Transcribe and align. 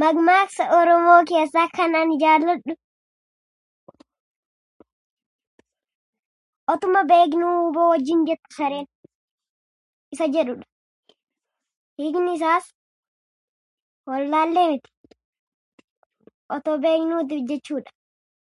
"Makmaaksa 0.00 0.64
Oromoo 0.78 1.16
keessaa 1.30 1.64
Kan 1.78 1.92
ani 2.00 2.16
jaalladhu, 2.22 2.72
""otuma 6.74 7.00
beeknuu 7.12 7.54
huuba 7.58 7.82
wajjin"" 7.90 8.22
jettee 8.28 8.56
sareen 8.58 8.86
isa 10.18 10.26
jedhudha. 10.36 10.66
Hiikni 12.02 12.30
isaas 12.38 12.64
wallaallee 14.12 14.68
miti 14.74 14.90
otoo 16.58 16.76
beeknuuti 16.86 17.36
jechuu 17.50 17.80
dha." 17.84 17.90